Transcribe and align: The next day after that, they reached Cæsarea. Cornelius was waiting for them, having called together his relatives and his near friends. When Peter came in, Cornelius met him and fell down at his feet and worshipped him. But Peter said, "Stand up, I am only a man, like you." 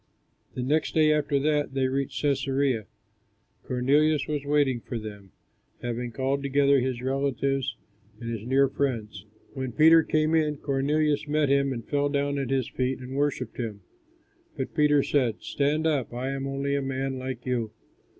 The 0.55 0.63
next 0.63 0.95
day 0.95 1.13
after 1.13 1.37
that, 1.41 1.75
they 1.75 1.87
reached 1.87 2.23
Cæsarea. 2.25 2.85
Cornelius 3.61 4.25
was 4.27 4.43
waiting 4.45 4.81
for 4.81 4.97
them, 4.97 5.31
having 5.83 6.11
called 6.11 6.41
together 6.41 6.79
his 6.79 7.03
relatives 7.03 7.75
and 8.19 8.27
his 8.27 8.43
near 8.47 8.67
friends. 8.67 9.27
When 9.53 9.73
Peter 9.73 10.01
came 10.01 10.33
in, 10.33 10.57
Cornelius 10.57 11.27
met 11.27 11.49
him 11.49 11.71
and 11.71 11.87
fell 11.87 12.09
down 12.09 12.39
at 12.39 12.49
his 12.49 12.67
feet 12.67 12.97
and 12.97 13.15
worshipped 13.15 13.57
him. 13.57 13.81
But 14.57 14.73
Peter 14.73 15.03
said, 15.03 15.35
"Stand 15.43 15.85
up, 15.85 16.11
I 16.15 16.31
am 16.31 16.47
only 16.47 16.73
a 16.75 16.81
man, 16.81 17.19
like 17.19 17.45
you." 17.45 17.69